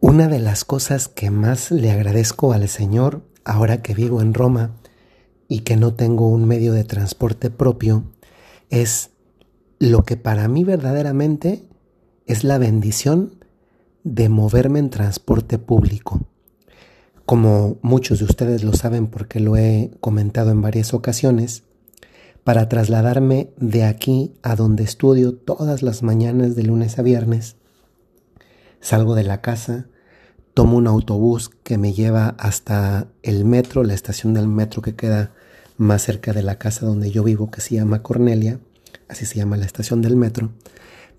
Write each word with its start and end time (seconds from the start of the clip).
Una 0.00 0.28
de 0.28 0.38
las 0.38 0.64
cosas 0.64 1.08
que 1.08 1.32
más 1.32 1.72
le 1.72 1.90
agradezco 1.90 2.52
al 2.52 2.68
Señor 2.68 3.22
ahora 3.44 3.82
que 3.82 3.94
vivo 3.94 4.22
en 4.22 4.32
Roma 4.32 4.76
y 5.48 5.60
que 5.60 5.76
no 5.76 5.94
tengo 5.94 6.28
un 6.28 6.44
medio 6.44 6.72
de 6.72 6.84
transporte 6.84 7.50
propio 7.50 8.04
es 8.70 9.10
lo 9.80 10.04
que 10.04 10.16
para 10.16 10.46
mí 10.46 10.62
verdaderamente 10.62 11.64
es 12.26 12.44
la 12.44 12.58
bendición 12.58 13.44
de 14.04 14.28
moverme 14.28 14.78
en 14.78 14.90
transporte 14.90 15.58
público. 15.58 16.20
Como 17.26 17.78
muchos 17.82 18.20
de 18.20 18.26
ustedes 18.26 18.62
lo 18.62 18.74
saben 18.74 19.08
porque 19.08 19.40
lo 19.40 19.56
he 19.56 19.90
comentado 19.98 20.52
en 20.52 20.62
varias 20.62 20.94
ocasiones, 20.94 21.64
para 22.44 22.68
trasladarme 22.68 23.50
de 23.56 23.82
aquí 23.82 24.32
a 24.42 24.54
donde 24.54 24.84
estudio 24.84 25.34
todas 25.34 25.82
las 25.82 26.04
mañanas 26.04 26.54
de 26.54 26.62
lunes 26.62 26.98
a 27.00 27.02
viernes, 27.02 27.57
Salgo 28.80 29.14
de 29.14 29.24
la 29.24 29.40
casa, 29.40 29.86
tomo 30.54 30.76
un 30.76 30.86
autobús 30.86 31.50
que 31.62 31.78
me 31.78 31.92
lleva 31.92 32.30
hasta 32.38 33.08
el 33.22 33.44
metro, 33.44 33.84
la 33.84 33.94
estación 33.94 34.34
del 34.34 34.48
metro 34.48 34.82
que 34.82 34.94
queda 34.94 35.32
más 35.76 36.02
cerca 36.02 36.32
de 36.32 36.42
la 36.42 36.58
casa 36.58 36.86
donde 36.86 37.10
yo 37.10 37.22
vivo, 37.22 37.50
que 37.50 37.60
se 37.60 37.76
llama 37.76 38.02
Cornelia, 38.02 38.58
así 39.08 39.26
se 39.26 39.36
llama 39.36 39.56
la 39.56 39.66
estación 39.66 40.02
del 40.02 40.16
metro. 40.16 40.50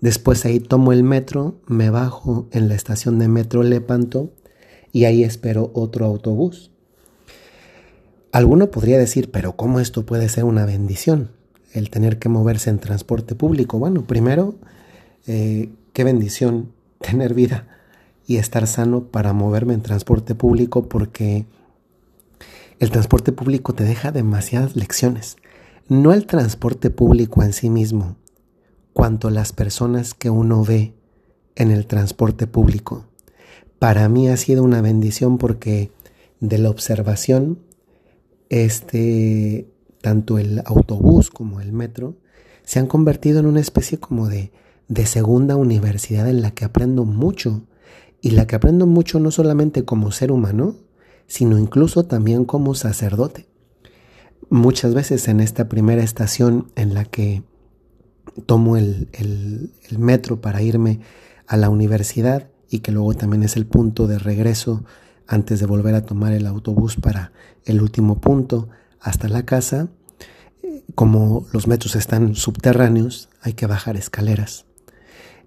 Después 0.00 0.44
ahí 0.44 0.60
tomo 0.60 0.92
el 0.92 1.02
metro, 1.02 1.60
me 1.66 1.90
bajo 1.90 2.48
en 2.52 2.68
la 2.68 2.74
estación 2.74 3.18
de 3.18 3.28
metro 3.28 3.62
Lepanto 3.62 4.32
y 4.92 5.04
ahí 5.04 5.24
espero 5.24 5.70
otro 5.74 6.06
autobús. 6.06 6.70
Alguno 8.32 8.70
podría 8.70 8.98
decir, 8.98 9.30
pero 9.30 9.56
¿cómo 9.56 9.80
esto 9.80 10.06
puede 10.06 10.28
ser 10.28 10.44
una 10.44 10.64
bendición? 10.64 11.32
El 11.72 11.90
tener 11.90 12.18
que 12.18 12.28
moverse 12.28 12.70
en 12.70 12.78
transporte 12.78 13.34
público. 13.34 13.78
Bueno, 13.78 14.06
primero, 14.06 14.54
eh, 15.26 15.70
qué 15.92 16.04
bendición 16.04 16.72
tener 17.00 17.34
vida 17.34 17.66
y 18.26 18.36
estar 18.36 18.66
sano 18.66 19.04
para 19.04 19.32
moverme 19.32 19.74
en 19.74 19.82
transporte 19.82 20.34
público 20.34 20.88
porque 20.88 21.46
el 22.78 22.90
transporte 22.90 23.32
público 23.32 23.74
te 23.74 23.84
deja 23.84 24.12
demasiadas 24.12 24.76
lecciones. 24.76 25.36
No 25.88 26.12
el 26.12 26.26
transporte 26.26 26.90
público 26.90 27.42
en 27.42 27.52
sí 27.52 27.68
mismo, 27.68 28.16
cuanto 28.92 29.30
las 29.30 29.52
personas 29.52 30.14
que 30.14 30.30
uno 30.30 30.64
ve 30.64 30.94
en 31.56 31.70
el 31.70 31.86
transporte 31.86 32.46
público. 32.46 33.06
Para 33.78 34.08
mí 34.08 34.28
ha 34.28 34.36
sido 34.36 34.62
una 34.62 34.80
bendición 34.82 35.38
porque 35.38 35.90
de 36.38 36.58
la 36.58 36.70
observación, 36.70 37.58
este, 38.48 39.68
tanto 40.00 40.38
el 40.38 40.62
autobús 40.64 41.30
como 41.30 41.60
el 41.60 41.72
metro 41.72 42.16
se 42.62 42.78
han 42.78 42.86
convertido 42.86 43.40
en 43.40 43.46
una 43.46 43.60
especie 43.60 43.98
como 43.98 44.28
de 44.28 44.52
de 44.90 45.06
segunda 45.06 45.54
universidad 45.54 46.28
en 46.28 46.42
la 46.42 46.50
que 46.50 46.64
aprendo 46.64 47.04
mucho 47.04 47.62
y 48.20 48.32
la 48.32 48.48
que 48.48 48.56
aprendo 48.56 48.86
mucho 48.86 49.20
no 49.20 49.30
solamente 49.30 49.84
como 49.84 50.10
ser 50.10 50.32
humano, 50.32 50.74
sino 51.28 51.58
incluso 51.58 52.04
también 52.04 52.44
como 52.44 52.74
sacerdote. 52.74 53.46
Muchas 54.50 54.92
veces 54.92 55.28
en 55.28 55.38
esta 55.38 55.68
primera 55.68 56.02
estación 56.02 56.72
en 56.74 56.92
la 56.92 57.04
que 57.04 57.44
tomo 58.46 58.76
el, 58.76 59.08
metro 59.96 60.40
para 60.40 60.60
irme 60.60 61.00
a 61.46 61.56
la 61.56 61.70
universidad 61.70 62.48
y 62.68 62.80
que 62.80 62.90
luego 62.90 63.14
también 63.14 63.44
es 63.44 63.56
el 63.56 63.66
punto 63.66 64.08
de 64.08 64.18
regreso 64.18 64.84
antes 65.28 65.60
de 65.60 65.66
volver 65.66 65.94
a 65.94 66.04
tomar 66.04 66.32
el 66.32 66.48
autobús 66.48 66.96
para 66.96 67.30
el 67.64 67.80
último 67.80 68.20
punto 68.20 68.68
hasta 69.00 69.28
la 69.28 69.44
casa, 69.44 69.88
como 70.96 71.46
los 71.52 71.68
metros 71.68 71.94
están 71.94 72.34
subterráneos, 72.34 73.28
hay 73.40 73.52
que 73.52 73.66
bajar 73.66 73.96
escaleras. 73.96 74.66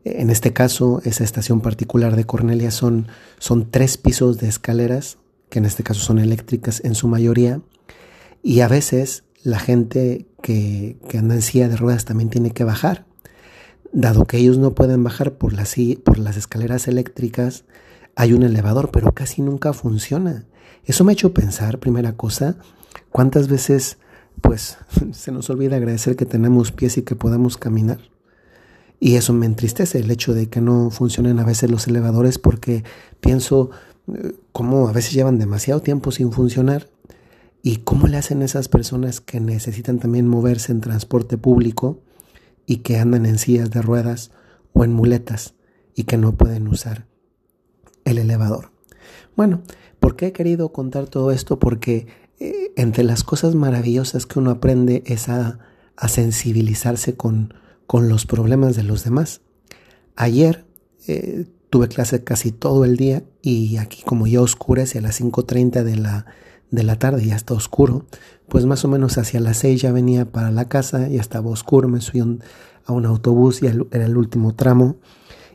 En 0.06 0.30
este 0.30 0.52
caso, 0.52 1.02
esa 1.06 1.24
estación 1.24 1.62
particular 1.62 2.16
de 2.16 2.26
Cornelia 2.26 2.72
son, 2.72 3.08
son 3.40 3.70
tres 3.72 3.98
pisos 3.98 4.38
de 4.38 4.50
escaleras, 4.50 5.18
que 5.50 5.60
en 5.60 5.66
este 5.66 5.84
caso 5.84 6.02
son 6.02 6.20
eléctricas 6.20 6.82
en 6.84 6.96
su 6.96 7.08
mayoría, 7.08 7.62
y 8.42 8.60
a 8.60 8.68
veces 8.68 9.24
la 9.44 9.60
gente 9.60 10.28
que, 10.42 10.98
que 11.08 11.18
anda 11.18 11.36
en 11.36 11.42
silla 11.42 11.70
de 11.70 11.78
ruedas 11.78 12.06
también 12.06 12.30
tiene 12.30 12.52
que 12.52 12.66
bajar. 12.66 13.06
Dado 13.94 14.26
que 14.26 14.38
ellos 14.38 14.58
no 14.58 14.74
pueden 14.74 15.04
bajar 15.04 15.38
por 15.38 15.54
las, 15.54 15.76
por 16.04 16.20
las 16.20 16.36
escaleras 16.36 16.88
eléctricas, 16.88 17.64
hay 18.16 18.34
un 18.34 18.44
elevador, 18.44 18.92
pero 18.92 19.14
casi 19.14 19.42
nunca 19.42 19.74
funciona. 19.74 20.46
Eso 20.86 21.04
me 21.04 21.12
ha 21.12 21.14
hecho 21.14 21.34
pensar, 21.34 21.80
primera 21.80 22.18
cosa, 22.18 22.58
cuántas 23.10 23.48
veces 23.48 23.98
pues 24.42 24.78
se 25.12 25.32
nos 25.32 25.50
olvida 25.50 25.78
agradecer 25.78 26.16
que 26.16 26.26
tenemos 26.26 26.72
pies 26.72 26.98
y 26.98 27.04
que 27.04 27.16
podamos 27.16 27.58
caminar. 27.58 28.13
Y 29.04 29.18
eso 29.18 29.34
me 29.34 29.46
entristece, 29.46 30.00
el 30.00 30.10
hecho 30.12 30.34
de 30.34 30.48
que 30.48 30.62
no 30.62 30.90
funcionen 30.90 31.38
a 31.38 31.44
veces 31.44 31.70
los 31.70 31.90
elevadores, 31.90 32.40
porque 32.40 32.86
pienso 33.20 33.70
eh, 34.08 34.32
cómo 34.54 34.88
a 34.88 34.94
veces 34.94 35.12
llevan 35.12 35.38
demasiado 35.38 35.82
tiempo 35.82 36.14
sin 36.14 36.32
funcionar 36.32 36.88
y 37.62 37.80
cómo 37.80 38.08
le 38.08 38.16
hacen 38.16 38.42
esas 38.42 38.70
personas 38.70 39.20
que 39.20 39.42
necesitan 39.42 40.00
también 40.00 40.30
moverse 40.30 40.72
en 40.72 40.80
transporte 40.80 41.38
público 41.38 42.00
y 42.66 42.78
que 42.78 42.98
andan 42.98 43.26
en 43.26 43.40
sillas 43.40 43.72
de 43.72 43.82
ruedas 43.82 44.32
o 44.72 44.86
en 44.86 44.94
muletas 44.94 45.54
y 45.96 46.06
que 46.06 46.18
no 46.18 46.38
pueden 46.38 46.70
usar 46.70 47.06
el 48.06 48.20
elevador. 48.20 48.72
Bueno, 49.36 49.64
¿por 50.00 50.16
qué 50.16 50.28
he 50.28 50.32
querido 50.32 50.72
contar 50.72 51.08
todo 51.08 51.32
esto? 51.32 51.60
Porque 51.60 52.08
eh, 52.40 52.72
entre 52.78 53.04
las 53.04 53.26
cosas 53.26 53.54
maravillosas 53.54 54.26
que 54.26 54.40
uno 54.40 54.52
aprende 54.52 55.04
es 55.06 55.28
a, 55.28 55.60
a 55.98 56.08
sensibilizarse 56.08 57.18
con, 57.18 57.54
con 57.94 58.10
los 58.10 58.26
problemas 58.26 58.76
de 58.76 58.82
los 58.82 59.04
demás. 59.04 59.42
Ayer 60.16 60.66
eh, 61.06 61.46
tuve 61.70 61.90
clase 61.90 62.24
casi 62.24 62.52
todo 62.52 62.86
el 62.86 62.98
día 62.98 63.22
y 63.44 63.78
aquí 63.78 64.02
como 64.02 64.26
ya 64.26 64.42
oscurece 64.42 64.98
a 64.98 65.02
las 65.04 65.22
5.30 65.22 65.84
de 65.84 65.98
la, 65.98 66.26
de 66.72 66.82
la 66.82 66.98
tarde, 66.98 67.24
ya 67.24 67.36
está 67.36 67.54
oscuro, 67.54 68.08
pues 68.48 68.66
más 68.66 68.84
o 68.84 68.88
menos 68.88 69.20
hacia 69.20 69.40
las 69.40 69.58
6 69.58 69.80
ya 69.80 69.92
venía 69.92 70.26
para 70.26 70.50
la 70.50 70.68
casa, 70.68 71.08
ya 71.08 71.22
estaba 71.22 71.52
oscuro, 71.52 71.88
me 71.88 72.02
subí 72.02 72.20
a 72.20 72.92
un 72.92 73.06
autobús 73.06 73.62
y 73.62 73.68
era 73.68 74.06
el 74.08 74.18
último 74.18 74.56
tramo 74.56 74.96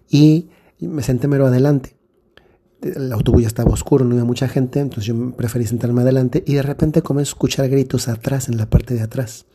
y 0.08 0.48
me 0.78 1.02
senté 1.02 1.26
mero 1.26 1.48
adelante. 1.48 1.96
El 2.82 3.12
autobús 3.12 3.42
ya 3.42 3.48
estaba 3.48 3.72
oscuro, 3.72 4.04
no 4.04 4.12
había 4.12 4.24
mucha 4.24 4.46
gente, 4.46 4.78
entonces 4.78 5.06
yo 5.06 5.32
preferí 5.32 5.66
sentarme 5.66 6.02
adelante 6.02 6.44
y 6.46 6.54
de 6.54 6.62
repente 6.62 7.02
comencé 7.02 7.30
a 7.30 7.32
escuchar 7.32 7.68
gritos 7.68 8.06
atrás, 8.06 8.48
en 8.48 8.58
la 8.58 8.70
parte 8.70 8.94
de 8.94 9.02
atrás. 9.02 9.46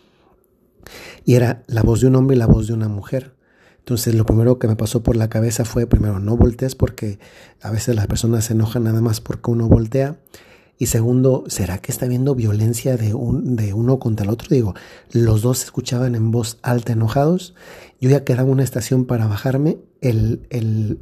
Y 1.26 1.36
era 1.36 1.64
la 1.68 1.82
voz 1.82 2.02
de 2.02 2.08
un 2.08 2.16
hombre 2.16 2.36
y 2.36 2.40
la 2.40 2.48
voz 2.48 2.68
de 2.68 2.74
una 2.74 2.88
mujer. 2.88 3.36
Entonces 3.80 4.16
lo 4.16 4.26
primero 4.26 4.60
que 4.60 4.68
me 4.68 4.78
pasó 4.78 5.04
por 5.04 5.18
la 5.18 5.30
cabeza 5.30 5.66
fue, 5.66 5.88
primero, 5.88 6.20
no 6.20 6.38
voltees 6.38 6.74
porque 6.74 7.20
a 7.62 7.70
veces 7.70 7.96
las 7.96 8.08
personas 8.08 8.46
se 8.46 8.54
enojan 8.54 8.86
nada 8.86 9.02
más 9.02 9.20
porque 9.20 9.52
uno 9.52 9.68
voltea. 9.68 10.18
Y 10.78 10.88
segundo, 10.88 11.44
¿será 11.48 11.78
que 11.78 11.92
está 11.92 12.06
habiendo 12.06 12.34
violencia 12.34 12.98
de, 12.98 13.14
un, 13.14 13.56
de 13.56 13.74
uno 13.74 14.00
contra 14.00 14.26
el 14.26 14.32
otro? 14.32 14.48
Digo, 14.50 14.74
los 15.12 15.42
dos 15.42 15.60
se 15.60 15.66
escuchaban 15.66 16.16
en 16.16 16.32
voz 16.32 16.60
alta 16.62 16.94
enojados. 16.94 17.56
Yo 18.00 18.10
ya 18.10 18.24
quedaba 18.24 18.50
una 18.50 18.64
estación 18.64 19.06
para 19.06 19.28
bajarme. 19.28 19.78
El, 20.02 20.48
el, 20.50 21.00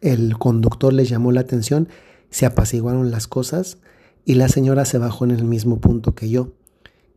el 0.00 0.38
conductor 0.38 0.92
le 0.92 1.04
llamó 1.04 1.32
la 1.32 1.40
atención, 1.40 1.88
se 2.30 2.46
apaciguaron 2.46 3.10
las 3.10 3.26
cosas 3.26 3.78
y 4.24 4.34
la 4.34 4.48
señora 4.48 4.84
se 4.84 4.98
bajó 4.98 5.24
en 5.24 5.32
el 5.32 5.44
mismo 5.44 5.80
punto 5.80 6.14
que 6.14 6.28
yo 6.28 6.52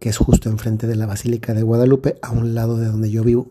que 0.03 0.09
es 0.09 0.17
justo 0.17 0.49
enfrente 0.49 0.85
de 0.85 0.97
la 0.97 1.05
Basílica 1.05 1.53
de 1.53 1.63
Guadalupe, 1.63 2.17
a 2.21 2.31
un 2.31 2.55
lado 2.55 2.75
de 2.75 2.87
donde 2.87 3.09
yo 3.09 3.23
vivo. 3.23 3.47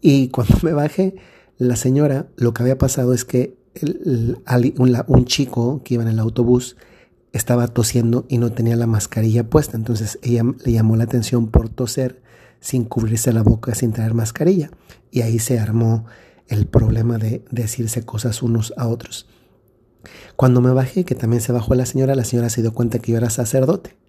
Y 0.00 0.28
cuando 0.28 0.56
me 0.62 0.72
bajé, 0.72 1.16
la 1.58 1.76
señora, 1.76 2.28
lo 2.36 2.54
que 2.54 2.62
había 2.62 2.78
pasado 2.78 3.12
es 3.12 3.26
que 3.26 3.58
un, 4.78 5.24
chico 5.26 5.82
que 5.84 5.92
iba 5.92 6.02
en 6.02 6.08
el 6.08 6.18
autobús 6.18 6.78
estaba 7.34 7.68
tosiendo 7.68 8.24
y 8.30 8.38
no 8.38 8.52
tenía 8.52 8.74
la 8.74 8.86
mascarilla 8.86 9.50
puesta. 9.50 9.76
Entonces 9.76 10.18
ella 10.22 10.44
le 10.64 10.72
llamó 10.72 10.96
la 10.96 11.04
atención 11.04 11.48
por 11.48 11.68
toser 11.68 12.22
sin 12.60 12.86
cubrirse 12.86 13.30
la 13.30 13.42
boca, 13.42 13.74
sin 13.74 13.92
traer 13.92 14.14
mascarilla. 14.14 14.70
Y 15.10 15.20
ahí 15.20 15.38
se 15.38 15.58
armó 15.58 16.06
el 16.48 16.68
problema 16.68 17.18
de 17.18 17.44
decirse 17.50 18.02
cosas 18.06 18.42
unos 18.42 18.72
a 18.78 18.88
otros. 18.88 19.26
Cuando 20.36 20.62
me 20.62 20.72
bajé, 20.72 21.04
que 21.04 21.14
también 21.14 21.42
se 21.42 21.52
bajó 21.52 21.74
la 21.74 21.84
señora, 21.84 22.14
la 22.14 22.24
señora 22.24 22.48
se 22.48 22.62
dio 22.62 22.72
cuenta 22.72 22.98
que 22.98 23.12
yo 23.12 23.18
era 23.18 23.28
sacerdote. 23.28 23.99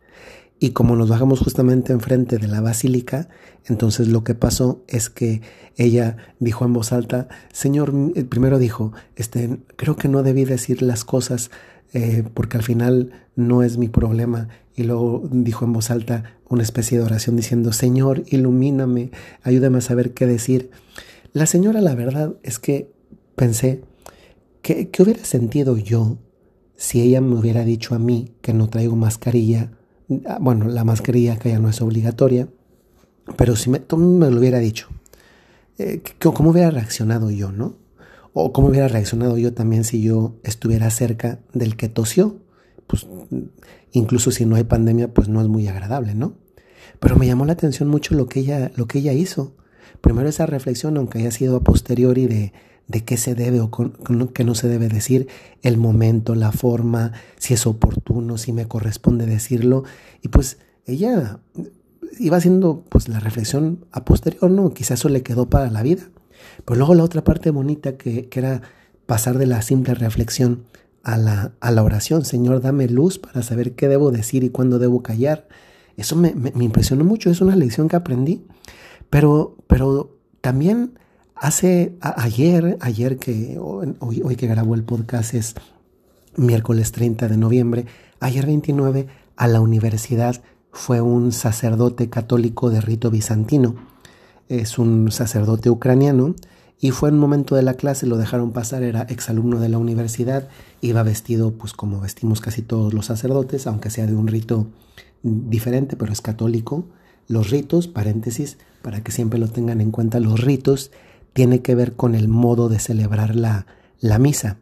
Y 0.64 0.74
como 0.74 0.96
nos 0.96 1.10
bajamos 1.10 1.40
justamente 1.40 1.92
enfrente 1.92 2.38
de 2.38 2.48
la 2.48 2.62
basílica, 2.62 3.30
entonces 3.66 4.08
lo 4.10 4.24
que 4.24 4.36
pasó 4.36 4.84
es 4.88 5.10
que 5.10 5.42
ella 5.76 6.18
dijo 6.40 6.66
en 6.66 6.74
voz 6.74 6.94
alta, 6.94 7.30
Señor, 7.52 7.92
eh, 8.14 8.24
primero 8.26 8.60
dijo, 8.60 8.94
este, 9.16 9.58
creo 9.76 9.96
que 9.96 10.08
no 10.08 10.22
debí 10.22 10.46
decir 10.46 10.84
las 10.84 11.04
cosas 11.04 11.50
eh, 11.94 12.24
porque 12.36 12.58
al 12.58 12.64
final 12.64 13.12
no 13.36 13.64
es 13.64 13.80
mi 13.80 13.90
problema. 13.90 14.50
Y 14.76 14.84
luego 14.84 15.28
dijo 15.32 15.66
en 15.66 15.74
voz 15.74 15.90
alta 15.90 16.38
una 16.48 16.62
especie 16.62 17.00
de 17.00 17.06
oración 17.06 17.36
diciendo, 17.36 17.74
Señor, 17.74 18.24
ilumíname, 18.28 19.10
ayúdame 19.42 19.80
a 19.80 19.82
saber 19.82 20.14
qué 20.14 20.28
decir. 20.28 20.70
La 21.34 21.48
señora, 21.48 21.82
la 21.82 21.96
verdad 21.96 22.36
es 22.44 22.60
que 22.60 22.94
pensé, 23.36 23.82
¿qué, 24.62 24.90
qué 24.90 25.02
hubiera 25.02 25.26
sentido 25.26 25.76
yo 25.76 26.20
si 26.76 27.02
ella 27.02 27.20
me 27.20 27.34
hubiera 27.34 27.64
dicho 27.64 27.96
a 27.96 28.00
mí 28.00 28.36
que 28.42 28.54
no 28.54 28.70
traigo 28.70 28.96
mascarilla? 28.96 29.72
Ah, 30.26 30.38
bueno, 30.42 30.68
la 30.68 30.84
mascarilla 30.84 31.38
que 31.38 31.50
ya 31.50 31.60
no 31.60 31.70
es 31.70 31.82
obligatoria, 31.82 32.48
pero 33.38 33.56
si 33.56 33.70
me, 33.70 33.80
tú 33.80 33.98
me 33.98 34.30
lo 34.30 34.40
hubiera 34.40 34.60
dicho, 34.60 34.90
eh, 35.78 36.02
¿cómo 36.20 36.52
hubiera 36.52 36.72
reaccionado 36.72 37.32
yo, 37.32 37.52
no? 37.52 37.82
o 38.34 38.54
cómo 38.54 38.70
hubiera 38.70 38.88
reaccionado 38.88 39.38
yo 39.38 39.54
también 39.54 39.84
si 39.84 40.02
yo 40.02 40.36
estuviera 40.44 40.90
cerca 40.90 41.40
del 41.54 41.76
que 41.76 41.90
tosió. 41.90 42.38
Pues 42.88 43.08
incluso 43.92 44.32
si 44.32 44.46
no 44.46 44.56
hay 44.56 44.64
pandemia, 44.64 45.14
pues 45.14 45.28
no 45.28 45.42
es 45.42 45.48
muy 45.48 45.68
agradable, 45.68 46.16
¿no? 46.16 46.36
Pero 47.00 47.16
me 47.16 47.28
llamó 47.28 47.46
la 47.46 47.54
atención 47.54 47.90
mucho 47.90 48.16
lo 48.16 48.28
que 48.28 48.42
ella, 48.42 48.72
lo 48.76 48.88
que 48.88 49.00
ella 49.00 49.14
hizo. 49.14 49.56
Primero 50.02 50.30
esa 50.30 50.46
reflexión, 50.46 50.98
aunque 50.98 51.20
haya 51.20 51.32
sido 51.32 51.58
a 51.58 51.64
posteriori 51.64 52.28
de, 52.28 52.54
de 52.92 53.04
qué 53.04 53.18
se 53.18 53.34
debe 53.34 53.62
o 53.62 53.72
qué 54.34 54.44
no 54.44 54.56
se 54.56 54.68
debe 54.68 54.90
decir, 54.90 55.28
el 55.62 55.78
momento, 55.78 56.36
la 56.36 56.52
forma, 56.52 57.14
si 57.38 57.54
es 57.54 57.66
oportuno, 57.66 58.38
si 58.38 58.52
me 58.52 58.68
corresponde 58.68 59.26
decirlo. 59.26 59.84
Y 60.22 60.28
pues 60.28 60.58
ella 60.86 61.40
iba 62.20 62.38
haciendo 62.38 62.84
pues 62.90 63.08
la 63.08 63.20
reflexión 63.20 63.86
a 63.92 64.04
posterior, 64.04 64.52
¿no? 64.52 64.74
Quizás 64.74 65.00
eso 65.00 65.10
le 65.10 65.24
quedó 65.24 65.50
para 65.50 65.72
la 65.72 65.82
vida. 65.82 66.04
Pero 66.66 66.78
luego 66.78 66.94
la 66.96 67.04
otra 67.04 67.24
parte 67.24 67.50
bonita 67.50 67.98
que, 67.98 68.28
que 68.28 68.40
era 68.40 68.62
pasar 69.06 69.38
de 69.38 69.46
la 69.46 69.62
simple 69.62 69.94
reflexión 69.94 70.66
a 71.04 71.18
la, 71.18 71.54
a 71.62 71.72
la 71.72 71.84
oración. 71.84 72.26
Señor, 72.26 72.62
dame 72.62 72.88
luz 72.88 73.20
para 73.20 73.42
saber 73.42 73.74
qué 73.74 73.88
debo 73.88 74.12
decir 74.12 74.44
y 74.44 74.50
cuándo 74.50 74.80
debo 74.80 75.02
callar. 75.02 75.48
Eso 75.96 76.16
me, 76.16 76.36
me, 76.36 76.52
me 76.52 76.66
impresionó 76.66 77.06
mucho, 77.06 77.30
es 77.30 77.42
una 77.42 77.56
lección 77.56 77.88
que 77.88 77.96
aprendí. 77.96 78.46
Pero, 79.10 79.58
pero 79.68 80.18
también 80.42 81.00
hace 81.42 81.98
ayer, 82.02 82.78
ayer 82.82 83.18
que 83.18 83.58
hoy, 83.60 84.22
hoy 84.24 84.36
que 84.36 84.46
grabó 84.46 84.76
el 84.76 84.84
podcast 84.84 85.34
es 85.34 85.56
miércoles 86.38 86.92
30 86.92 87.28
de 87.28 87.36
noviembre, 87.36 87.88
ayer 88.20 88.46
29 88.46 89.08
a 89.36 89.48
la 89.48 89.60
universidad 89.60 90.44
fue 90.72 91.02
un 91.02 91.32
sacerdote 91.32 92.12
católico 92.12 92.70
de 92.70 92.80
rito 92.80 93.10
bizantino. 93.10 93.76
Es 94.50 94.78
un 94.78 95.12
sacerdote 95.12 95.72
ucraniano 95.72 96.36
y 96.80 96.92
fue 96.92 97.10
en 97.10 97.16
un 97.16 97.22
momento 97.22 97.56
de 97.56 97.64
la 97.64 97.74
clase, 97.74 98.06
lo 98.06 98.18
dejaron 98.18 98.52
pasar, 98.52 98.84
era 98.84 99.02
exalumno 99.02 99.60
de 99.60 99.70
la 99.70 99.80
universidad, 99.80 100.48
iba 100.80 101.02
vestido 101.02 101.54
pues 101.54 101.74
como 101.74 102.02
vestimos 102.02 102.40
casi 102.40 102.62
todos 102.62 102.94
los 102.94 103.08
sacerdotes, 103.08 103.66
aunque 103.66 103.90
sea 103.90 104.06
de 104.06 104.16
un 104.16 104.28
rito 104.28 104.68
diferente, 105.24 105.96
pero 105.96 106.14
es 106.14 106.22
católico. 106.22 106.86
Los 107.28 107.50
ritos, 107.50 107.88
paréntesis, 107.88 108.60
para 108.84 109.04
que 109.04 109.12
siempre 109.12 109.40
lo 109.40 109.48
tengan 109.48 109.82
en 109.82 109.90
cuenta, 109.90 110.20
los 110.20 110.40
ritos 110.40 110.92
tiene 111.34 111.62
que 111.62 111.76
ver 111.76 111.94
con 111.94 112.16
el 112.16 112.28
modo 112.28 112.70
de 112.70 112.80
celebrar 112.80 113.36
la, 113.36 113.66
la 114.00 114.20
misa. 114.20 114.58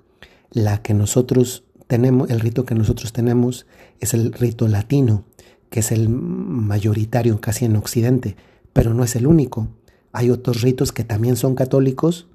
La 0.51 0.81
que 0.81 0.93
nosotros 0.93 1.63
tenemos, 1.87 2.29
el 2.29 2.39
rito 2.39 2.65
que 2.65 2.75
nosotros 2.75 3.13
tenemos 3.13 3.65
es 3.99 4.13
el 4.13 4.31
rito 4.33 4.67
latino, 4.67 5.25
que 5.69 5.79
es 5.79 5.91
el 5.91 6.09
mayoritario 6.09 7.41
casi 7.41 7.65
en 7.65 7.75
Occidente, 7.75 8.35
pero 8.73 8.93
no 8.93 9.03
es 9.03 9.15
el 9.15 9.27
único. 9.27 9.69
Hay 10.11 10.29
otros 10.29 10.61
ritos 10.61 10.91
que 10.91 11.03
también 11.03 11.35
son 11.35 11.55
católicos, 11.55 12.27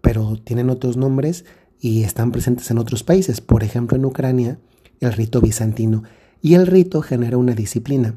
pero 0.00 0.36
tienen 0.42 0.70
otros 0.70 0.96
nombres 0.96 1.44
y 1.80 2.02
están 2.02 2.32
presentes 2.32 2.70
en 2.70 2.78
otros 2.78 3.02
países. 3.04 3.40
Por 3.40 3.64
ejemplo, 3.64 3.96
en 3.96 4.04
Ucrania, 4.04 4.58
el 5.00 5.12
rito 5.12 5.40
bizantino. 5.40 6.04
Y 6.42 6.54
el 6.54 6.66
rito 6.66 7.02
genera 7.02 7.36
una 7.36 7.54
disciplina, 7.54 8.14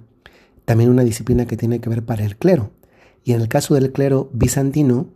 también 0.65 0.89
una 0.89 1.03
disciplina 1.03 1.45
que 1.45 1.57
tiene 1.57 1.79
que 1.79 1.89
ver 1.89 2.03
para 2.03 2.25
el 2.25 2.37
clero. 2.37 2.71
Y 3.23 3.33
en 3.33 3.41
el 3.41 3.47
caso 3.47 3.73
del 3.75 3.91
clero 3.91 4.29
bizantino, 4.33 5.07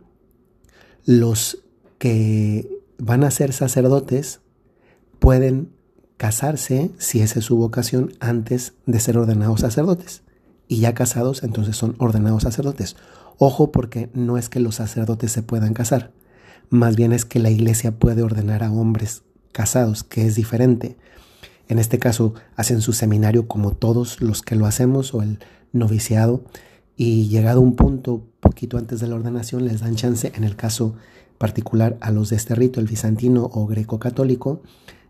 los 1.08 1.64
que 1.96 2.82
van 2.98 3.24
a 3.24 3.30
ser 3.30 3.54
sacerdotes 3.54 4.40
pueden 5.18 5.70
casarse, 6.18 6.90
si 6.98 7.22
esa 7.22 7.38
es 7.38 7.46
su 7.46 7.56
vocación, 7.56 8.12
antes 8.20 8.74
de 8.84 9.00
ser 9.00 9.16
ordenados 9.16 9.60
sacerdotes. 9.60 10.20
Y 10.66 10.80
ya 10.80 10.92
casados, 10.92 11.44
entonces 11.44 11.76
son 11.76 11.96
ordenados 11.96 12.42
sacerdotes. 12.42 12.94
Ojo 13.38 13.72
porque 13.72 14.10
no 14.12 14.36
es 14.36 14.50
que 14.50 14.60
los 14.60 14.74
sacerdotes 14.74 15.32
se 15.32 15.42
puedan 15.42 15.72
casar, 15.72 16.12
más 16.68 16.94
bien 16.94 17.14
es 17.14 17.24
que 17.24 17.38
la 17.38 17.48
iglesia 17.48 17.98
puede 17.98 18.22
ordenar 18.22 18.62
a 18.62 18.70
hombres 18.70 19.22
casados, 19.52 20.04
que 20.04 20.26
es 20.26 20.34
diferente. 20.34 20.98
En 21.68 21.78
este 21.78 21.98
caso 21.98 22.34
hacen 22.54 22.82
su 22.82 22.92
seminario 22.92 23.48
como 23.48 23.72
todos 23.72 24.20
los 24.20 24.42
que 24.42 24.56
lo 24.56 24.66
hacemos 24.66 25.14
o 25.14 25.22
el 25.22 25.38
noviciado 25.72 26.44
y 26.96 27.28
llegado 27.28 27.62
un 27.62 27.76
punto 27.76 28.27
poquito 28.48 28.78
antes 28.78 29.00
de 29.00 29.08
la 29.08 29.14
ordenación 29.14 29.66
les 29.66 29.80
dan 29.80 29.94
chance, 29.94 30.32
en 30.34 30.42
el 30.42 30.56
caso 30.56 30.94
particular 31.36 31.98
a 32.00 32.10
los 32.10 32.30
de 32.30 32.36
este 32.36 32.54
rito, 32.54 32.80
el 32.80 32.86
bizantino 32.86 33.50
o 33.52 33.66
greco-católico, 33.66 34.62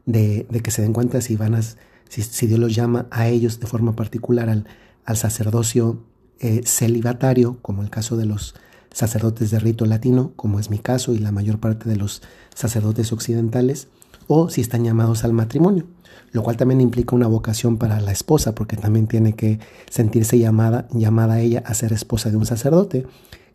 de, 0.06 0.44
que 0.64 0.72
se 0.72 0.82
den 0.82 0.92
cuenta 0.92 1.20
si 1.20 1.36
van 1.36 1.54
a, 1.54 1.62
si, 1.62 2.46
Dios 2.48 2.58
los 2.58 2.74
llama 2.74 3.06
a 3.12 3.28
ellos 3.28 3.60
de 3.60 3.68
forma 3.68 3.94
particular 3.94 4.48
al, 4.48 4.66
al 5.04 5.16
sacerdocio 5.16 6.02
eh, 6.40 6.62
celibatario, 6.64 7.58
como 7.62 7.82
el 7.82 7.90
caso 7.90 8.16
de 8.16 8.26
los 8.26 8.56
sacerdotes 8.92 9.52
de 9.52 9.60
rito 9.60 9.86
latino, 9.86 10.32
como 10.34 10.58
es 10.58 10.68
mi 10.68 10.80
caso 10.80 11.14
y 11.14 11.18
la 11.18 11.30
mayor 11.30 11.60
parte 11.60 11.88
de 11.88 11.94
los 11.96 12.22
sacerdotes 12.56 13.12
occidentales, 13.12 13.86
o 14.28 14.48
si 14.48 14.60
están 14.60 14.84
llamados 14.84 15.24
al 15.24 15.32
matrimonio, 15.32 15.86
lo 16.30 16.42
cual 16.44 16.56
también 16.56 16.80
implica 16.80 17.16
una 17.16 17.26
vocación 17.26 17.78
para 17.78 18.00
la 18.00 18.12
esposa, 18.12 18.54
porque 18.54 18.76
también 18.76 19.08
tiene 19.08 19.32
que 19.32 19.58
sentirse 19.90 20.38
llamada, 20.38 20.86
llamada 20.92 21.34
a 21.34 21.40
ella 21.40 21.62
a 21.66 21.74
ser 21.74 21.92
esposa 21.92 22.30
de 22.30 22.36
un 22.36 22.46
sacerdote 22.46 23.06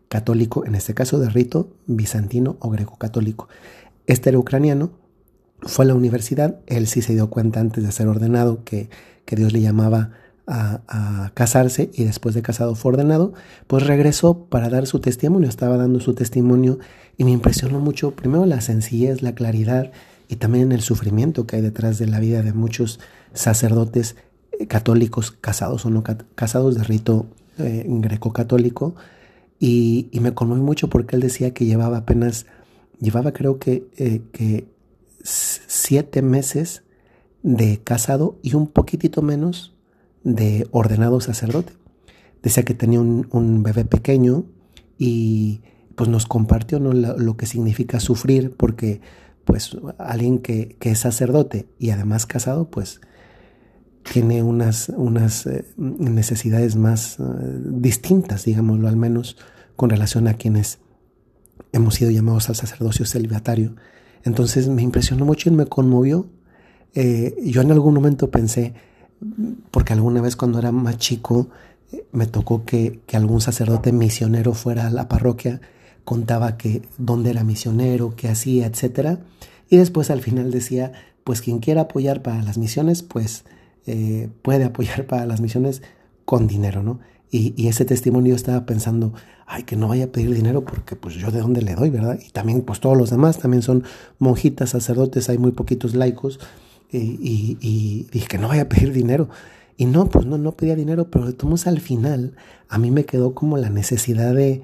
católico, 0.08 0.66
en 0.66 0.74
este 0.74 0.92
caso 0.92 1.18
de 1.18 1.30
rito 1.30 1.70
bizantino 1.86 2.56
o 2.60 2.68
greco-católico. 2.68 3.48
Este 4.06 4.28
era 4.28 4.38
ucraniano, 4.38 4.90
fue 5.62 5.86
a 5.86 5.88
la 5.88 5.94
universidad, 5.94 6.60
él 6.66 6.86
sí 6.88 7.00
se 7.00 7.14
dio 7.14 7.30
cuenta 7.30 7.60
antes 7.60 7.82
de 7.82 7.92
ser 7.92 8.08
ordenado 8.08 8.64
que, 8.64 8.90
que 9.24 9.36
Dios 9.36 9.52
le 9.52 9.62
llamaba 9.62 10.10
a, 10.46 11.30
casarse 11.34 11.90
y 11.94 12.04
después 12.04 12.34
de 12.34 12.42
casado 12.42 12.74
fue 12.74 12.92
ordenado, 12.92 13.32
pues 13.66 13.86
regresó 13.86 14.44
para 14.46 14.68
dar 14.68 14.86
su 14.86 15.00
testimonio, 15.00 15.48
estaba 15.48 15.76
dando 15.76 16.00
su 16.00 16.14
testimonio 16.14 16.78
y 17.16 17.24
me 17.24 17.30
impresionó 17.30 17.80
mucho, 17.80 18.12
primero 18.12 18.44
la 18.46 18.60
sencillez, 18.60 19.22
la 19.22 19.34
claridad 19.34 19.92
y 20.28 20.36
también 20.36 20.72
el 20.72 20.80
sufrimiento 20.80 21.46
que 21.46 21.56
hay 21.56 21.62
detrás 21.62 21.98
de 21.98 22.06
la 22.06 22.20
vida 22.20 22.42
de 22.42 22.52
muchos 22.52 23.00
sacerdotes 23.32 24.16
eh, 24.58 24.66
católicos, 24.66 25.30
casados 25.30 25.84
o 25.84 25.90
no 25.90 26.02
casados 26.34 26.76
de 26.76 26.84
rito 26.84 27.26
eh, 27.58 27.84
greco-católico. 27.86 28.94
Y, 29.58 30.10
me 30.20 30.34
conmovió 30.34 30.62
mucho 30.62 30.88
porque 30.88 31.16
él 31.16 31.22
decía 31.22 31.54
que 31.54 31.64
llevaba 31.64 31.98
apenas, 31.98 32.46
llevaba 33.00 33.32
creo 33.32 33.58
que, 33.58 33.88
eh, 33.96 34.66
siete 35.22 36.20
meses 36.20 36.82
de 37.42 37.80
casado 37.82 38.38
y 38.42 38.54
un 38.54 38.66
poquitito 38.66 39.22
menos 39.22 39.74
de 40.22 40.66
ordenado 40.70 41.20
sacerdote. 41.20 41.72
Decía 42.42 42.64
que 42.64 42.74
tenía 42.74 43.00
un, 43.00 43.62
bebé 43.62 43.84
pequeño 43.84 44.44
y 44.98 45.62
pues 45.94 46.10
nos 46.10 46.26
compartió 46.26 46.78
lo, 46.78 47.36
que 47.36 47.46
significa 47.46 48.00
sufrir 48.00 48.54
porque 48.56 49.00
pues 49.44 49.76
alguien 49.98 50.38
que, 50.38 50.76
es 50.80 50.98
sacerdote 50.98 51.66
y 51.78 51.90
además 51.90 52.26
casado 52.26 52.70
pues 52.70 53.00
tiene 54.10 54.42
unas, 54.42 54.90
unas 54.90 55.46
eh, 55.46 55.64
necesidades 55.76 56.76
más 56.76 57.18
eh, 57.18 57.22
distintas, 57.22 58.44
digámoslo 58.44 58.88
al 58.88 58.96
menos, 58.96 59.36
con 59.76 59.90
relación 59.90 60.28
a 60.28 60.34
quienes 60.34 60.78
hemos 61.72 61.94
sido 61.94 62.10
llamados 62.10 62.48
al 62.48 62.56
sacerdocio 62.56 63.06
celibatario. 63.06 63.76
Entonces 64.22 64.68
me 64.68 64.82
impresionó 64.82 65.24
mucho 65.24 65.48
y 65.48 65.52
me 65.52 65.66
conmovió. 65.66 66.26
Eh, 66.94 67.34
yo 67.42 67.62
en 67.62 67.72
algún 67.72 67.94
momento 67.94 68.30
pensé, 68.30 68.74
porque 69.70 69.92
alguna 69.92 70.20
vez 70.20 70.36
cuando 70.36 70.58
era 70.58 70.70
más 70.70 70.98
chico 70.98 71.48
me 72.12 72.26
tocó 72.26 72.64
que, 72.64 73.00
algún 73.12 73.40
sacerdote 73.40 73.92
misionero 73.92 74.54
fuera 74.54 74.86
a 74.86 74.90
la 74.90 75.08
parroquia, 75.08 75.60
contaba 76.04 76.56
que 76.56 76.82
dónde 76.98 77.30
era 77.30 77.44
misionero, 77.44 78.14
qué 78.16 78.28
hacía, 78.28 78.66
etcétera, 78.66 79.20
y 79.70 79.76
después 79.76 80.10
al 80.10 80.20
final 80.20 80.50
decía, 80.50 80.92
pues 81.24 81.40
quien 81.40 81.58
quiera 81.58 81.82
apoyar 81.82 82.22
para 82.22 82.42
las 82.42 82.58
misiones, 82.58 83.02
pues 83.02 83.44
eh, 83.86 84.28
puede 84.42 84.64
apoyar 84.64 85.06
para 85.08 85.26
las 85.26 85.40
misiones 85.40 85.82
con 86.24 86.46
dinero, 86.46 86.82
¿no? 86.82 87.00
Y, 87.30 87.66
ese 87.66 87.84
testimonio 87.84 88.36
estaba 88.36 88.64
pensando, 88.64 89.12
ay, 89.44 89.64
que 89.64 89.74
no 89.74 89.88
vaya 89.88 90.04
a 90.04 90.06
pedir 90.12 90.32
dinero 90.32 90.64
porque 90.64 90.94
pues 90.94 91.16
yo 91.16 91.32
de 91.32 91.40
dónde 91.40 91.62
le 91.62 91.74
doy, 91.74 91.90
¿verdad? 91.90 92.16
Y 92.24 92.30
también 92.30 92.62
pues 92.62 92.78
todos 92.78 92.96
los 92.96 93.10
demás 93.10 93.38
también 93.38 93.62
son 93.62 93.82
monjitas, 94.20 94.70
sacerdotes, 94.70 95.28
hay 95.28 95.38
muy 95.38 95.50
poquitos 95.50 95.96
laicos 95.96 96.38
y, 96.92 98.06
dije 98.12 98.28
que 98.28 98.38
no 98.38 98.46
vaya 98.46 98.62
a 98.62 98.68
pedir 98.68 98.92
dinero. 98.92 99.28
Y 99.76 99.86
no, 99.86 100.06
pues 100.06 100.26
no, 100.26 100.38
no 100.38 100.52
pedía 100.52 100.76
dinero, 100.76 101.10
pero 101.10 101.34
todos 101.34 101.66
al 101.66 101.80
final 101.80 102.36
a 102.68 102.78
mí 102.78 102.92
me 102.92 103.04
quedó 103.04 103.34
como 103.34 103.56
la 103.56 103.68
necesidad 103.68 104.32
de, 104.32 104.62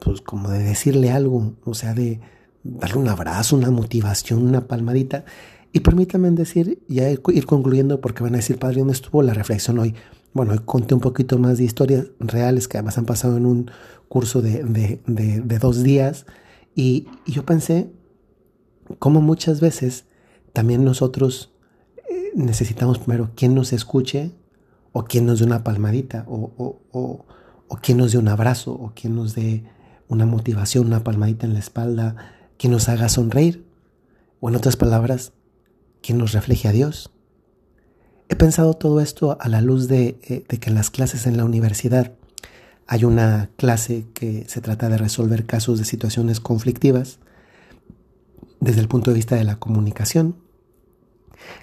pues 0.00 0.20
como 0.20 0.50
de 0.50 0.62
decirle 0.62 1.10
algo, 1.10 1.54
o 1.64 1.74
sea, 1.74 1.94
de 1.94 2.20
darle 2.62 2.98
un 2.98 3.08
abrazo, 3.08 3.56
una 3.56 3.70
motivación, 3.70 4.42
una 4.42 4.66
palmadita. 4.66 5.24
Y 5.72 5.80
permítanme 5.80 6.30
decir, 6.30 6.82
ya 6.88 7.10
ir 7.10 7.46
concluyendo 7.46 8.00
porque 8.00 8.22
van 8.22 8.34
a 8.34 8.38
decir, 8.38 8.58
padre, 8.58 8.78
¿dónde 8.78 8.94
estuvo 8.94 9.22
la 9.22 9.34
reflexión 9.34 9.78
hoy? 9.78 9.94
Bueno, 10.32 10.52
hoy 10.52 10.60
conté 10.64 10.94
un 10.94 11.00
poquito 11.00 11.38
más 11.38 11.58
de 11.58 11.64
historias 11.64 12.06
reales 12.20 12.68
que 12.68 12.78
además 12.78 12.98
han 12.98 13.06
pasado 13.06 13.36
en 13.36 13.46
un 13.46 13.70
curso 14.08 14.40
de, 14.40 14.64
de, 14.64 15.00
de 15.06 15.58
dos 15.58 15.82
días. 15.82 16.26
Y, 16.74 17.08
yo 17.26 17.44
pensé, 17.44 17.90
como 18.98 19.20
muchas 19.20 19.60
veces 19.60 20.04
también 20.52 20.84
nosotros 20.84 21.52
necesitamos 22.34 22.98
primero 22.98 23.30
quien 23.34 23.54
nos 23.54 23.72
escuche 23.72 24.32
o 24.92 25.04
quien 25.04 25.26
nos 25.26 25.40
dé 25.40 25.44
una 25.44 25.64
palmadita 25.64 26.24
o, 26.28 26.52
o, 26.56 26.80
o, 26.92 27.26
o 27.66 27.76
quien 27.76 27.98
nos 27.98 28.12
dé 28.12 28.18
un 28.18 28.28
abrazo 28.28 28.72
o 28.72 28.92
quien 28.94 29.16
nos 29.16 29.34
dé 29.34 29.64
una 30.08 30.26
motivación, 30.26 30.86
una 30.86 31.04
palmadita 31.04 31.46
en 31.46 31.52
la 31.52 31.58
espalda, 31.58 32.16
quien 32.58 32.72
nos 32.72 32.88
haga 32.88 33.08
sonreír. 33.08 33.66
O 34.40 34.48
en 34.48 34.56
otras 34.56 34.76
palabras, 34.76 35.32
¿quién 36.02 36.18
nos 36.18 36.32
refleje 36.32 36.68
a 36.68 36.72
Dios? 36.72 37.10
He 38.28 38.36
pensado 38.36 38.74
todo 38.74 39.00
esto 39.00 39.38
a 39.40 39.48
la 39.48 39.60
luz 39.60 39.88
de, 39.88 40.18
eh, 40.22 40.44
de, 40.48 40.58
que 40.58 40.68
en 40.68 40.74
las 40.74 40.90
clases 40.90 41.26
en 41.26 41.36
la 41.36 41.44
universidad 41.44 42.12
hay 42.86 43.04
una 43.04 43.50
clase 43.56 44.06
que 44.14 44.44
se 44.48 44.60
trata 44.60 44.88
de 44.88 44.98
resolver 44.98 45.46
casos 45.46 45.78
de 45.78 45.84
situaciones 45.84 46.40
conflictivas 46.40 47.18
desde 48.60 48.80
el 48.80 48.88
punto 48.88 49.10
de 49.10 49.16
vista 49.16 49.36
de 49.36 49.44
la 49.44 49.56
comunicación. 49.56 50.36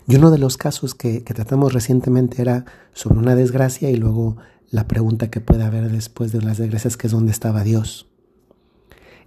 Y 0.08 0.16
uno 0.16 0.32
de 0.32 0.38
los 0.38 0.58
casos 0.58 0.96
que, 0.96 1.24
que 1.24 1.34
tratamos 1.34 1.74
recientemente 1.74 2.42
era 2.42 2.66
sobre 2.94 3.20
una 3.20 3.36
desgracia 3.36 3.90
y 3.90 3.96
luego 3.96 4.38
la 4.70 4.88
pregunta 4.88 5.30
que 5.30 5.42
puede 5.42 5.64
haber 5.64 5.92
después 5.92 6.32
de 6.32 6.42
las 6.42 6.58
desgracias 6.58 6.98
que 6.98 7.08
es 7.08 7.14
dónde 7.14 7.32
estaba 7.32 7.64
Dios. 7.64 8.08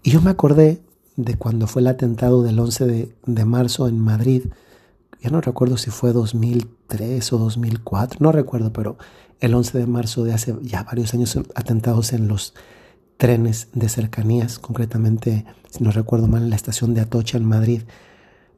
Y 0.03 0.11
yo 0.11 0.21
me 0.21 0.31
acordé 0.31 0.81
de 1.17 1.37
cuando 1.37 1.67
fue 1.67 1.83
el 1.83 1.89
atentado 1.89 2.43
del 2.43 2.59
11 2.59 2.87
de, 2.87 3.15
de 3.27 3.45
marzo 3.45 3.89
en 3.89 3.99
Madrid, 3.99 4.45
ya 5.21 5.31
no 5.31 5.41
recuerdo 5.41 5.77
si 5.77 5.91
fue 5.91 6.13
2003 6.13 7.33
o 7.33 7.39
2004, 7.39 8.19
no 8.21 8.31
recuerdo, 8.31 8.73
pero 8.73 8.99
el 9.41 9.55
11 9.55 9.79
de 9.79 9.87
marzo 9.87 10.25
de 10.25 10.33
hace 10.33 10.57
ya 10.63 10.85
varios 10.85 11.15
años 11.15 11.39
atentados 11.55 12.13
en 12.13 12.29
los 12.29 12.55
trenes 13.17 13.69
de 13.73 13.89
cercanías, 13.89 14.59
concretamente, 14.59 15.45
si 15.71 15.83
no 15.83 15.91
recuerdo 15.91 16.29
mal, 16.29 16.45
en 16.45 16.51
la 16.51 16.57
estación 16.57 16.95
de 16.95 17.01
Atocha 17.01 17.37
en 17.37 17.45
Madrid, 17.45 17.83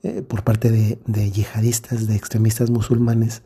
eh, 0.03 0.23
por 0.23 0.45
parte 0.45 0.71
de, 0.71 0.99
de, 1.07 1.31
yihadistas, 1.31 2.07
de 2.07 2.15
extremistas 2.15 2.71
musulmanes, 2.71 3.43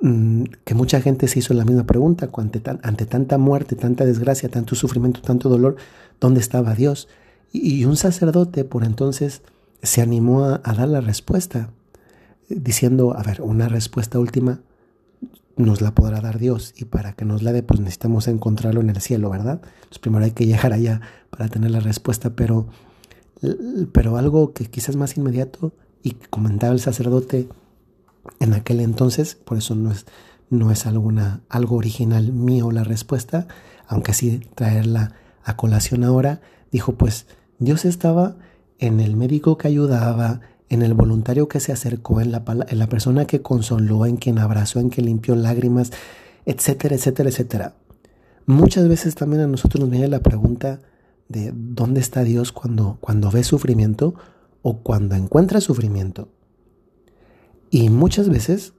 que 0.00 0.74
mucha 0.74 1.00
gente 1.00 1.26
se 1.26 1.38
hizo 1.38 1.54
la 1.54 1.64
misma 1.64 1.84
pregunta, 1.84 2.28
ante, 2.36 2.62
ante 2.82 3.06
tanta 3.06 3.38
muerte, 3.38 3.76
tanta 3.76 4.04
desgracia, 4.04 4.48
tanto 4.48 4.74
sufrimiento, 4.74 5.22
tanto 5.22 5.48
dolor, 5.48 5.76
¿dónde 6.20 6.40
estaba 6.40 6.74
Dios? 6.74 7.08
Y, 7.52 7.84
un 7.86 7.96
sacerdote 7.96 8.64
por 8.64 8.84
entonces 8.84 9.42
se 9.82 10.02
animó 10.02 10.44
a, 10.44 10.58
dar 10.58 10.88
la 10.88 11.00
respuesta 11.00 11.70
diciendo, 12.48 13.16
a 13.16 13.22
ver, 13.22 13.40
una 13.40 13.68
respuesta 13.68 14.18
última 14.18 14.60
nos 15.56 15.80
la 15.80 15.94
podrá 15.94 16.20
dar 16.20 16.38
Dios 16.38 16.74
y 16.76 16.84
para 16.84 17.14
que 17.14 17.24
nos 17.24 17.42
la 17.42 17.52
dé 17.52 17.62
pues 17.62 17.80
necesitamos 17.80 18.28
encontrarlo 18.28 18.82
en 18.82 18.90
el 18.90 19.00
cielo, 19.00 19.30
¿verdad? 19.30 19.62
Entonces 19.64 19.98
primero 20.00 20.24
hay 20.24 20.32
que 20.32 20.44
llegar 20.44 20.74
allá 20.74 21.00
para 21.30 21.48
tener 21.48 21.70
la 21.70 21.80
respuesta, 21.80 22.36
pero, 22.36 22.66
pero 23.92 24.18
algo 24.18 24.52
que 24.52 24.66
quizás 24.66 24.96
más 24.96 25.16
inmediato 25.16 25.72
y 26.02 26.12
comentaba 26.28 26.74
el 26.74 26.80
sacerdote 26.80 27.48
en 28.40 28.54
aquel 28.54 28.80
entonces, 28.80 29.34
por 29.34 29.58
eso 29.58 29.74
no 29.74 29.90
es, 29.90 30.06
no 30.50 30.70
es 30.70 30.86
alguna, 30.86 31.40
algo 31.48 31.76
original 31.76 32.32
mío 32.32 32.70
la 32.70 32.84
respuesta, 32.84 33.46
aunque 33.86 34.12
sí 34.12 34.40
traerla 34.54 35.12
a 35.44 35.56
colación 35.56 36.04
ahora, 36.04 36.40
dijo 36.72 36.92
pues 36.92 37.26
Dios 37.58 37.84
estaba 37.84 38.36
en 38.78 39.00
el 39.00 39.16
médico 39.16 39.56
que 39.56 39.68
ayudaba, 39.68 40.40
en 40.68 40.82
el 40.82 40.94
voluntario 40.94 41.48
que 41.48 41.60
se 41.60 41.72
acercó, 41.72 42.20
en 42.20 42.32
la, 42.32 42.42
en 42.68 42.78
la 42.78 42.88
persona 42.88 43.24
que 43.26 43.42
consoló, 43.42 44.04
en 44.06 44.16
quien 44.16 44.38
abrazó, 44.38 44.80
en 44.80 44.90
quien 44.90 45.06
limpió 45.06 45.36
lágrimas, 45.36 45.92
etcétera, 46.44 46.96
etcétera, 46.96 47.28
etcétera. 47.28 47.74
Muchas 48.46 48.88
veces 48.88 49.14
también 49.14 49.42
a 49.42 49.46
nosotros 49.46 49.80
nos 49.80 49.90
viene 49.90 50.08
la 50.08 50.20
pregunta 50.20 50.80
de 51.28 51.52
dónde 51.54 52.00
está 52.00 52.22
Dios 52.24 52.52
cuando, 52.52 52.98
cuando 53.00 53.30
ve 53.30 53.42
sufrimiento 53.42 54.14
o 54.62 54.78
cuando 54.78 55.14
encuentra 55.14 55.60
sufrimiento. 55.60 56.28
Y 57.70 57.90
muchas 57.90 58.28
veces 58.28 58.72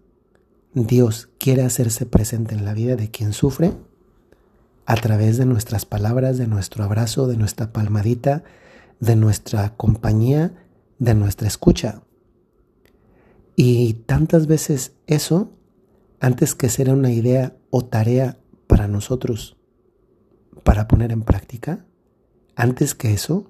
Dios 0.74 1.30
quiere 1.38 1.64
hacerse 1.64 2.06
presente 2.06 2.56
en 2.56 2.66
la 2.66 2.74
vida 2.74 2.96
de 2.96 3.10
quien 3.12 3.34
sufre 3.34 3.74
a 4.86 4.96
través 4.96 5.38
de 5.38 5.46
nuestras 5.46 5.86
palabras, 5.86 6.38
de 6.38 6.48
nuestro 6.48 6.84
abrazo, 6.84 7.28
de 7.28 7.38
nuestra 7.38 7.74
palmadita, 7.74 8.44
de 9.00 9.16
nuestra 9.16 9.76
compañía 9.76 10.54
de 11.00 11.14
nuestra 11.16 11.48
escucha. 11.48 12.02
Y 13.56 13.94
tantas 14.06 14.48
veces 14.48 14.94
eso, 15.08 15.52
antes 16.20 16.56
que 16.56 16.70
ser 16.70 16.90
una 16.92 17.12
idea 17.12 17.56
o 17.70 17.86
tarea 17.86 18.38
para 18.68 18.88
nosotros, 18.88 19.58
para 20.64 20.88
poner 20.88 21.12
en 21.12 21.24
práctica, 21.24 21.86
antes 22.56 22.94
que 22.96 23.14
eso, 23.14 23.50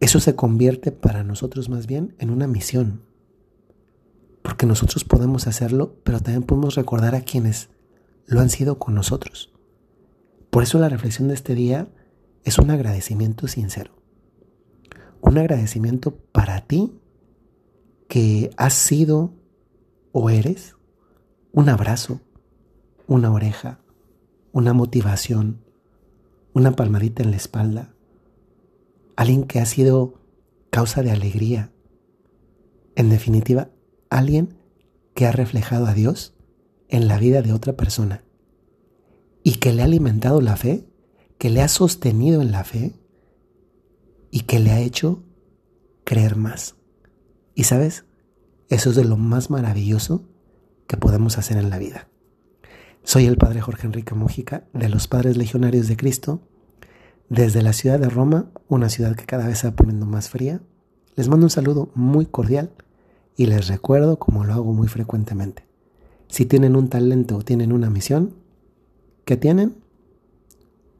eso 0.00 0.20
se 0.20 0.34
convierte 0.34 0.92
para 0.92 1.24
nosotros 1.24 1.68
más 1.68 1.86
bien 1.86 2.14
en 2.18 2.30
una 2.30 2.46
misión. 2.46 3.02
Porque 4.42 4.66
nosotros 4.66 5.04
podemos 5.04 5.46
hacerlo, 5.46 5.96
pero 6.04 6.20
también 6.20 6.42
podemos 6.42 6.74
recordar 6.74 7.14
a 7.14 7.22
quienes 7.22 7.70
lo 8.26 8.40
han 8.40 8.50
sido 8.50 8.78
con 8.78 8.94
nosotros. 8.94 9.52
Por 10.50 10.62
eso 10.62 10.78
la 10.78 10.88
reflexión 10.88 11.28
de 11.28 11.34
este 11.34 11.54
día 11.54 11.88
es 12.44 12.58
un 12.58 12.70
agradecimiento 12.70 13.48
sincero 13.48 14.04
un 15.24 15.38
agradecimiento 15.38 16.14
para 16.32 16.60
ti 16.60 17.00
que 18.08 18.50
has 18.58 18.74
sido 18.74 19.32
o 20.12 20.28
eres 20.28 20.76
un 21.52 21.70
abrazo, 21.70 22.20
una 23.06 23.32
oreja, 23.32 23.80
una 24.52 24.74
motivación, 24.74 25.64
una 26.52 26.76
palmadita 26.76 27.22
en 27.22 27.30
la 27.30 27.38
espalda, 27.38 27.93
alguien 29.16 29.44
que 29.44 29.60
ha 29.60 29.66
sido 29.66 30.20
causa 30.70 31.02
de 31.02 31.10
alegría, 31.10 31.72
en 32.96 33.10
definitiva, 33.10 33.70
alguien 34.10 34.56
que 35.14 35.26
ha 35.26 35.32
reflejado 35.32 35.86
a 35.86 35.94
Dios 35.94 36.34
en 36.88 37.08
la 37.08 37.18
vida 37.18 37.42
de 37.42 37.52
otra 37.52 37.74
persona 37.74 38.24
y 39.42 39.56
que 39.56 39.72
le 39.72 39.82
ha 39.82 39.84
alimentado 39.84 40.40
la 40.40 40.56
fe, 40.56 40.86
que 41.38 41.50
le 41.50 41.62
ha 41.62 41.68
sostenido 41.68 42.42
en 42.42 42.50
la 42.50 42.64
fe 42.64 42.94
y 44.30 44.40
que 44.40 44.58
le 44.58 44.72
ha 44.72 44.80
hecho 44.80 45.22
creer 46.04 46.36
más. 46.36 46.76
Y 47.54 47.64
sabes, 47.64 48.04
eso 48.68 48.90
es 48.90 48.96
de 48.96 49.04
lo 49.04 49.16
más 49.16 49.50
maravilloso 49.50 50.28
que 50.86 50.96
podemos 50.96 51.38
hacer 51.38 51.56
en 51.56 51.70
la 51.70 51.78
vida. 51.78 52.08
Soy 53.02 53.26
el 53.26 53.36
Padre 53.36 53.60
Jorge 53.60 53.86
Enrique 53.86 54.14
Mújica 54.14 54.66
de 54.72 54.88
los 54.88 55.08
Padres 55.08 55.36
Legionarios 55.36 55.88
de 55.88 55.96
Cristo, 55.96 56.48
desde 57.28 57.62
la 57.62 57.72
ciudad 57.72 57.98
de 57.98 58.08
Roma, 58.08 58.50
una 58.68 58.88
ciudad 58.88 59.16
que 59.16 59.26
cada 59.26 59.46
vez 59.46 59.58
se 59.58 59.68
va 59.68 59.76
poniendo 59.76 60.06
más 60.06 60.28
fría. 60.28 60.60
Les 61.16 61.28
mando 61.28 61.46
un 61.46 61.50
saludo 61.50 61.90
muy 61.94 62.26
cordial 62.26 62.70
y 63.36 63.46
les 63.46 63.68
recuerdo, 63.68 64.18
como 64.18 64.44
lo 64.44 64.52
hago 64.52 64.72
muy 64.72 64.88
frecuentemente, 64.88 65.64
si 66.28 66.46
tienen 66.46 66.76
un 66.76 66.88
talento 66.88 67.36
o 67.36 67.42
tienen 67.42 67.72
una 67.72 67.90
misión, 67.90 68.34
¿qué 69.24 69.36
tienen? 69.36 69.76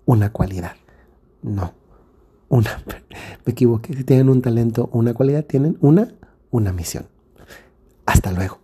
Una 0.07 0.33
cualidad. 0.33 0.76
No, 1.43 1.75
una, 2.49 2.83
me 3.45 3.52
equivoqué, 3.52 3.95
si 3.95 4.04
tienen 4.04 4.28
un 4.28 4.43
talento 4.43 4.88
o 4.93 4.99
una 4.99 5.14
cualidad, 5.14 5.45
tienen 5.45 5.76
una, 5.81 6.14
una 6.50 6.73
misión. 6.73 7.07
Hasta 8.07 8.33
luego. 8.33 8.63